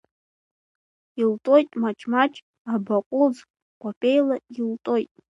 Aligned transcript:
Илтоит 1.21 1.69
маҷ-маҷ 1.81 2.33
абаҟәылӡ, 2.73 3.37
кәапеила 3.81 4.35
илтоит. 4.57 5.11